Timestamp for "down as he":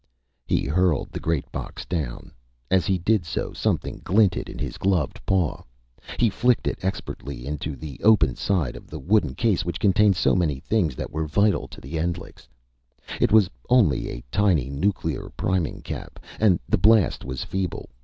1.85-2.97